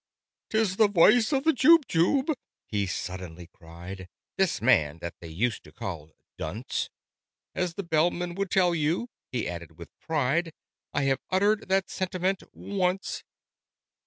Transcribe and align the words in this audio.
"'Tis 0.49 0.77
the 0.77 0.87
voice 0.87 1.31
of 1.31 1.43
the 1.43 1.53
Jubjub!" 1.53 2.31
he 2.65 2.87
suddenly 2.87 3.45
cried. 3.53 4.07
(This 4.35 4.59
man, 4.59 4.97
that 4.97 5.13
they 5.21 5.27
used 5.27 5.63
to 5.65 5.71
call 5.71 6.09
"Dunce.") 6.39 6.89
"As 7.53 7.75
the 7.75 7.83
Bellman 7.83 8.33
would 8.33 8.49
tell 8.49 8.73
you," 8.73 9.09
he 9.31 9.47
added 9.47 9.77
with 9.77 9.91
pride, 9.99 10.53
"I 10.91 11.03
have 11.03 11.19
uttered 11.29 11.69
that 11.69 11.91
sentiment 11.91 12.41
once. 12.51 13.21